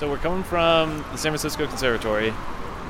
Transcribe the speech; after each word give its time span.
So 0.00 0.08
we're 0.08 0.16
coming 0.16 0.44
from 0.44 1.04
the 1.12 1.18
San 1.18 1.30
Francisco 1.30 1.66
Conservatory, 1.66 2.30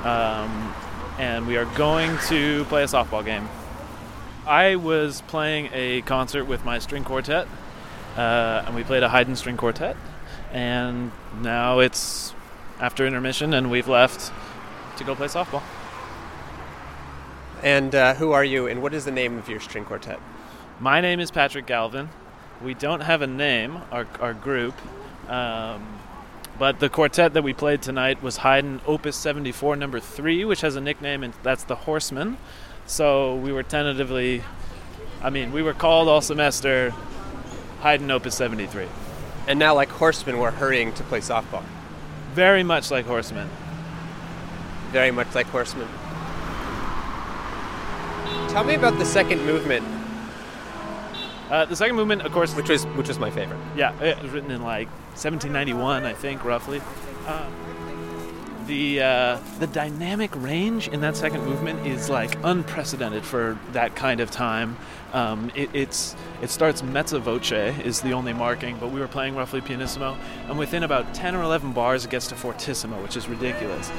um, 0.05 0.73
and 1.19 1.45
we 1.45 1.57
are 1.57 1.65
going 1.75 2.17
to 2.29 2.63
play 2.69 2.83
a 2.83 2.85
softball 2.85 3.25
game. 3.25 3.49
I 4.47 4.77
was 4.77 5.19
playing 5.19 5.71
a 5.73 6.03
concert 6.03 6.45
with 6.45 6.63
my 6.63 6.79
string 6.79 7.03
quartet, 7.03 7.49
uh, 8.15 8.63
and 8.65 8.73
we 8.73 8.85
played 8.85 9.03
a 9.03 9.09
Haydn 9.09 9.35
string 9.35 9.57
quartet. 9.57 9.97
And 10.53 11.11
now 11.41 11.79
it's 11.79 12.33
after 12.79 13.05
intermission, 13.05 13.53
and 13.53 13.69
we've 13.69 13.89
left 13.89 14.31
to 14.95 15.03
go 15.03 15.13
play 15.13 15.27
softball. 15.27 15.63
And 17.61 17.93
uh, 17.93 18.13
who 18.13 18.31
are 18.31 18.45
you, 18.45 18.67
and 18.67 18.81
what 18.81 18.93
is 18.93 19.03
the 19.03 19.11
name 19.11 19.37
of 19.37 19.49
your 19.49 19.59
string 19.59 19.83
quartet? 19.83 20.21
My 20.79 21.01
name 21.01 21.19
is 21.19 21.29
Patrick 21.29 21.65
Galvan. 21.65 22.07
We 22.63 22.73
don't 22.73 23.01
have 23.01 23.21
a 23.21 23.27
name, 23.27 23.81
our, 23.91 24.07
our 24.21 24.33
group, 24.33 24.75
um, 25.27 26.00
but 26.61 26.79
the 26.79 26.89
quartet 26.89 27.33
that 27.33 27.41
we 27.41 27.53
played 27.53 27.81
tonight 27.81 28.21
was 28.21 28.37
Haydn 28.37 28.81
Opus 28.85 29.15
74, 29.15 29.77
number 29.77 29.99
three, 29.99 30.45
which 30.45 30.61
has 30.61 30.75
a 30.75 30.79
nickname, 30.79 31.23
and 31.23 31.33
that's 31.41 31.63
the 31.63 31.73
Horseman. 31.73 32.37
So 32.85 33.33
we 33.33 33.51
were 33.51 33.63
tentatively, 33.63 34.43
I 35.23 35.31
mean, 35.31 35.53
we 35.53 35.63
were 35.63 35.73
called 35.73 36.07
all 36.07 36.21
semester 36.21 36.93
Haydn 37.79 38.11
Opus 38.11 38.35
73. 38.35 38.85
And 39.47 39.57
now, 39.57 39.73
like 39.73 39.89
horsemen, 39.89 40.37
we're 40.37 40.51
hurrying 40.51 40.93
to 40.93 41.03
play 41.05 41.19
softball. 41.19 41.63
Very 42.35 42.61
much 42.61 42.91
like 42.91 43.07
Horsemen. 43.07 43.49
Very 44.91 45.09
much 45.09 45.33
like 45.33 45.47
horsemen. 45.47 45.87
Tell 48.49 48.63
me 48.63 48.75
about 48.75 48.99
the 48.99 49.05
second 49.05 49.43
movement, 49.47 49.83
Uh, 51.51 51.65
the 51.65 51.75
second 51.75 51.97
movement, 51.97 52.21
of 52.21 52.31
course, 52.31 52.55
which 52.55 52.69
was 52.69 52.85
which 52.95 53.09
was 53.09 53.19
my 53.19 53.29
favorite. 53.29 53.59
Yeah, 53.75 53.93
it 54.01 54.21
was 54.23 54.31
written 54.31 54.51
in 54.51 54.61
like 54.61 54.87
1791, 55.15 56.05
I 56.05 56.13
think, 56.13 56.45
roughly. 56.45 56.81
Um, 57.27 57.53
the 58.67 59.01
uh, 59.01 59.39
the 59.59 59.67
dynamic 59.67 60.31
range 60.33 60.87
in 60.87 61.01
that 61.01 61.17
second 61.17 61.43
movement 61.43 61.85
is 61.85 62.09
like 62.09 62.37
unprecedented 62.43 63.25
for 63.25 63.59
that 63.73 63.97
kind 63.97 64.21
of 64.21 64.31
time. 64.31 64.77
Um, 65.11 65.51
it, 65.53 65.69
it's 65.73 66.15
it 66.41 66.49
starts 66.49 66.83
mezza 66.83 67.19
voce 67.19 67.51
is 67.51 67.99
the 67.99 68.13
only 68.13 68.31
marking, 68.31 68.77
but 68.77 68.91
we 68.91 69.01
were 69.01 69.09
playing 69.09 69.35
roughly 69.35 69.59
pianissimo, 69.59 70.17
and 70.47 70.57
within 70.57 70.83
about 70.83 71.13
10 71.13 71.35
or 71.35 71.43
11 71.43 71.73
bars, 71.73 72.05
it 72.05 72.11
gets 72.11 72.27
to 72.27 72.35
fortissimo, 72.35 73.01
which 73.01 73.17
is 73.17 73.27
ridiculous. 73.27 73.91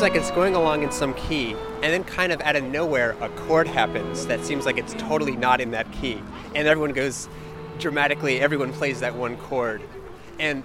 Seems 0.00 0.14
like 0.14 0.18
it's 0.18 0.30
going 0.30 0.54
along 0.54 0.82
in 0.82 0.90
some 0.90 1.12
key, 1.12 1.54
and 1.82 1.92
then 1.92 2.02
kind 2.02 2.32
of 2.32 2.40
out 2.40 2.56
of 2.56 2.64
nowhere, 2.64 3.14
a 3.20 3.28
chord 3.28 3.66
happens 3.66 4.26
that 4.28 4.42
seems 4.42 4.64
like 4.64 4.78
it's 4.78 4.94
totally 4.94 5.36
not 5.36 5.60
in 5.60 5.72
that 5.72 5.92
key, 5.92 6.22
and 6.54 6.66
everyone 6.66 6.94
goes 6.94 7.28
dramatically. 7.78 8.40
Everyone 8.40 8.72
plays 8.72 9.00
that 9.00 9.14
one 9.14 9.36
chord, 9.36 9.82
and 10.38 10.62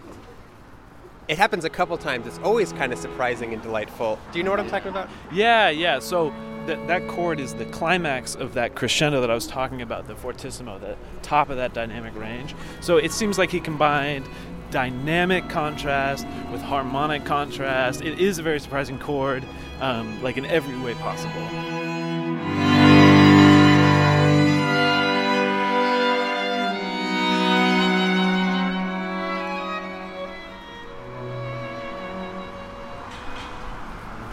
it 1.28 1.38
happens 1.38 1.66
a 1.66 1.70
couple 1.70 1.98
times. 1.98 2.26
It's 2.28 2.40
always 2.46 2.72
kind 2.72 2.94
of 2.94 2.98
surprising 2.98 3.52
and 3.52 3.62
delightful. 3.62 4.18
Do 4.32 4.38
you 4.38 4.46
know 4.46 4.52
what 4.52 4.62
I'm 4.62 4.70
talking 4.70 4.88
about? 4.88 5.10
Yeah, 5.34 5.68
yeah. 5.68 6.00
So 6.00 6.34
that 6.68 6.88
that 6.88 7.06
chord 7.10 7.42
is 7.42 7.56
the 7.56 7.66
climax 7.66 8.36
of 8.36 8.54
that 8.54 8.76
crescendo 8.76 9.20
that 9.20 9.30
I 9.30 9.36
was 9.36 9.48
talking 9.48 9.82
about, 9.82 10.08
the 10.08 10.16
fortissimo, 10.16 10.80
the 10.80 10.96
top 11.24 11.50
of 11.50 11.58
that 11.58 11.74
dynamic 11.74 12.16
range. 12.16 12.56
So 12.80 12.96
it 12.96 13.12
seems 13.12 13.38
like 13.38 13.52
he 13.52 13.60
combined 13.60 14.30
dynamic 14.76 15.48
contrast 15.48 16.28
with 16.52 16.62
harmonic 16.62 17.24
contrast. 17.24 18.02
It 18.02 18.20
is 18.20 18.40
a 18.40 18.44
very 18.44 18.60
surprising 18.60 19.00
chord, 19.00 19.42
um, 19.80 20.22
like 20.22 20.36
in 20.36 20.46
every 20.48 20.78
way 20.78 20.94
possible. 20.96 21.32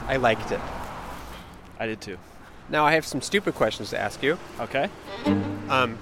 I 0.08 0.16
liked 0.16 0.50
it. 0.50 0.60
I 1.78 1.86
did 1.86 2.00
too. 2.00 2.18
Now 2.68 2.84
I 2.84 2.94
have 2.94 3.06
some 3.06 3.20
stupid 3.20 3.54
questions 3.54 3.90
to 3.90 4.00
ask 4.00 4.20
you. 4.24 4.36
Okay. 4.58 4.90
Um, 5.68 5.96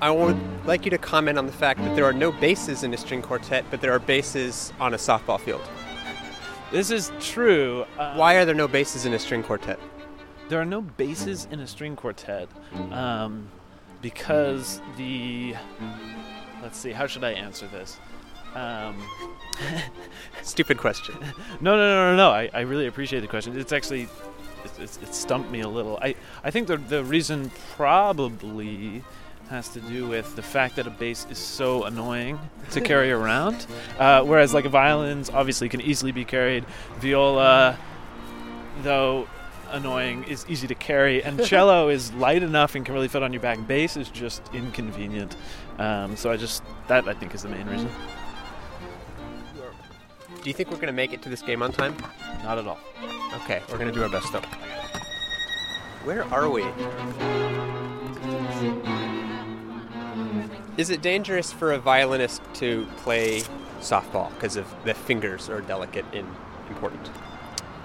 I 0.00 0.10
would 0.10 0.38
like 0.66 0.84
you 0.84 0.90
to 0.90 0.98
comment 0.98 1.38
on 1.38 1.46
the 1.46 1.52
fact 1.52 1.80
that 1.80 1.96
there 1.96 2.04
are 2.04 2.12
no 2.12 2.30
bases 2.30 2.82
in 2.82 2.92
a 2.92 2.98
string 2.98 3.22
quartet, 3.22 3.64
but 3.70 3.80
there 3.80 3.92
are 3.92 3.98
bases 3.98 4.72
on 4.78 4.92
a 4.92 4.98
softball 4.98 5.40
field. 5.40 5.62
This 6.70 6.90
is 6.90 7.12
true. 7.18 7.86
Uh, 7.96 8.14
Why 8.14 8.34
are 8.34 8.44
there 8.44 8.54
no 8.54 8.68
bases 8.68 9.06
in 9.06 9.14
a 9.14 9.18
string 9.18 9.42
quartet? 9.42 9.78
There 10.48 10.60
are 10.60 10.66
no 10.66 10.82
basses 10.82 11.48
in 11.50 11.60
a 11.60 11.66
string 11.66 11.96
quartet 11.96 12.48
um, 12.90 13.48
because 14.02 14.82
the. 14.96 15.54
Let's 16.62 16.76
see, 16.78 16.92
how 16.92 17.06
should 17.06 17.24
I 17.24 17.32
answer 17.32 17.66
this? 17.68 17.98
Um, 18.54 19.02
Stupid 20.42 20.76
question. 20.78 21.14
no, 21.60 21.76
no, 21.76 21.76
no, 21.76 22.10
no, 22.10 22.16
no. 22.16 22.30
I, 22.30 22.50
I 22.52 22.60
really 22.60 22.86
appreciate 22.86 23.20
the 23.20 23.28
question. 23.28 23.58
It's 23.58 23.72
actually. 23.72 24.08
It's, 24.64 24.78
it's, 24.78 24.96
it 24.98 25.14
stumped 25.14 25.50
me 25.50 25.60
a 25.60 25.68
little. 25.68 25.98
I, 26.02 26.16
I 26.42 26.50
think 26.50 26.66
the, 26.66 26.76
the 26.76 27.04
reason 27.04 27.52
probably 27.76 29.04
has 29.50 29.68
to 29.70 29.80
do 29.80 30.06
with 30.06 30.34
the 30.36 30.42
fact 30.42 30.76
that 30.76 30.86
a 30.86 30.90
bass 30.90 31.26
is 31.30 31.38
so 31.38 31.84
annoying 31.84 32.38
to 32.72 32.80
carry 32.80 33.10
around. 33.20 33.66
Uh, 33.98 34.22
whereas, 34.22 34.52
like, 34.54 34.64
violins 34.66 35.30
obviously 35.30 35.68
can 35.68 35.80
easily 35.80 36.12
be 36.12 36.24
carried. 36.24 36.64
Viola, 36.98 37.78
though 38.82 39.28
annoying, 39.70 40.24
is 40.24 40.44
easy 40.48 40.66
to 40.66 40.74
carry. 40.74 41.22
And 41.22 41.44
cello 41.44 41.88
is 41.88 42.12
light 42.14 42.42
enough 42.42 42.74
and 42.74 42.84
can 42.84 42.94
really 42.94 43.08
fit 43.08 43.22
on 43.22 43.32
your 43.32 43.42
back. 43.42 43.66
Bass 43.66 43.96
is 43.96 44.08
just 44.08 44.42
inconvenient. 44.52 45.36
Um, 45.78 46.16
so 46.16 46.30
I 46.30 46.36
just, 46.36 46.62
that 46.88 47.08
I 47.08 47.14
think 47.14 47.34
is 47.34 47.42
the 47.42 47.48
main 47.48 47.66
reason. 47.66 47.90
Do 50.42 50.50
you 50.50 50.54
think 50.54 50.70
we're 50.70 50.76
going 50.76 50.86
to 50.86 50.92
make 50.92 51.12
it 51.12 51.22
to 51.22 51.28
this 51.28 51.42
game 51.42 51.60
on 51.60 51.72
time? 51.72 51.96
Not 52.44 52.58
at 52.58 52.66
all. 52.66 52.78
Okay, 53.42 53.60
we're 53.68 53.78
going 53.78 53.88
to 53.88 53.94
do 53.94 54.02
our 54.02 54.08
best 54.08 54.32
though. 54.32 54.40
Where 56.04 56.24
are 56.32 56.48
we? 56.48 56.62
Is 60.76 60.90
it 60.90 61.00
dangerous 61.00 61.52
for 61.52 61.72
a 61.72 61.78
violinist 61.78 62.42
to 62.54 62.86
play 62.98 63.42
softball 63.80 64.28
because 64.34 64.56
of 64.56 64.66
the 64.84 64.92
fingers 64.92 65.48
are 65.48 65.62
delicate 65.62 66.04
and 66.12 66.28
important? 66.68 67.10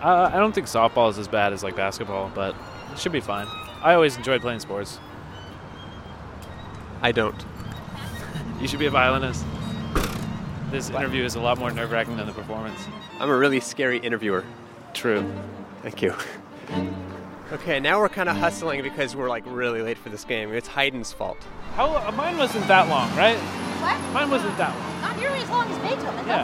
Uh, 0.02 0.30
I 0.34 0.38
don't 0.38 0.54
think 0.54 0.68
softball 0.68 1.10
is 1.10 1.18
as 1.18 1.28
bad 1.28 1.54
as 1.54 1.64
like 1.64 1.76
basketball, 1.76 2.32
but 2.36 2.56
it 2.92 3.00
should 3.00 3.14
be 3.14 3.22
fine. 3.22 3.48
I 3.82 3.94
always 3.94 4.18
enjoyed 4.18 4.42
playing 4.42 4.60
sports. 4.60 5.00
I 7.02 7.12
don't. 7.12 7.46
You 8.60 8.68
should 8.68 8.80
be 8.80 8.88
a 8.88 8.92
violinist. 8.92 9.46
This 10.70 10.90
interview 10.90 11.24
is 11.24 11.36
a 11.36 11.40
lot 11.40 11.58
more 11.58 11.72
nerve 11.72 11.92
wracking 11.92 12.18
than 12.18 12.28
the 12.28 12.34
performance. 12.34 12.80
I'm 13.20 13.30
a 13.30 13.36
really 13.36 13.60
scary 13.60 14.00
interviewer. 14.00 14.44
True. 14.94 15.30
Thank 15.82 16.02
you. 16.02 16.14
Okay, 17.52 17.82
now 17.82 18.00
we're 18.00 18.08
kind 18.08 18.30
of 18.30 18.38
hustling 18.38 18.82
because 18.82 19.14
we're 19.14 19.28
like 19.28 19.44
really 19.46 19.82
late 19.82 19.98
for 19.98 20.08
this 20.08 20.24
game. 20.24 20.54
It's 20.54 20.70
Haydn's 20.70 21.12
fault. 21.12 21.38
How 21.76 21.98
uh, 21.98 22.10
mine 22.14 22.38
wasn't 22.38 22.66
that 22.70 22.88
long, 22.88 23.14
right? 23.18 23.38
What? 23.38 24.14
Mine 24.14 24.30
wasn't 24.30 24.58
that 24.58 24.74
long. 24.74 25.02
Not 25.02 25.18
nearly 25.18 25.40
as 25.40 25.50
long 25.50 25.70
as 25.70 25.78
Beethoven. 25.80 26.28
Yeah. 26.28 26.44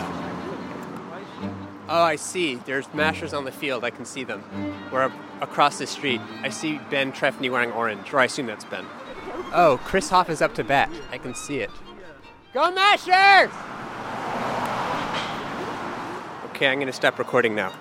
That's 1.12 1.30
for 1.30 1.44
sure. 1.44 1.56
Oh, 1.88 2.02
I 2.02 2.18
see. 2.18 2.56
There's 2.56 2.94
mashers 2.94 3.34
on 3.34 3.46
the 3.46 3.54
field. 3.54 3.86
I 3.86 3.90
can 3.90 4.04
see 4.04 4.26
them. 4.26 4.44
We're 4.92 5.10
across 5.40 5.78
the 5.78 5.88
street. 5.88 6.20
I 6.42 6.50
see 6.50 6.82
Ben 6.90 7.14
Trefny 7.14 7.50
wearing 7.50 7.72
orange, 7.72 8.14
or 8.14 8.20
I 8.20 8.26
assume 8.26 8.48
that's 8.48 8.66
Ben. 8.66 8.86
Oh, 9.54 9.80
Chris 9.86 10.10
Hoff 10.10 10.30
is 10.30 10.42
up 10.42 10.56
to 10.56 10.64
bat. 10.66 10.92
I 11.12 11.18
can 11.18 11.34
see 11.36 11.60
it. 11.60 11.72
Go 12.54 12.70
Mashers! 12.70 13.52
Okay, 16.50 16.68
I'm 16.68 16.80
going 16.80 16.88
to 16.88 16.94
stop 16.94 17.18
recording 17.18 17.56
now. 17.56 17.72